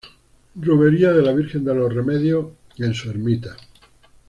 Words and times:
Romería 0.59 1.11
de 1.13 1.21
la 1.21 1.31
Virgen 1.31 1.63
de 1.63 1.75
los 1.75 1.93
Remedios, 1.93 2.47
en 2.79 2.95
su 2.95 3.11
ermita. 3.11 3.55